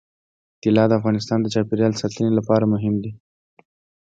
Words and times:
طلا 0.61 0.83
د 0.87 0.91
افغانستان 0.99 1.39
د 1.41 1.47
چاپیریال 1.53 1.93
ساتنې 2.01 2.31
لپاره 2.37 2.65
مهم 2.73 2.95
دي. 3.03 3.11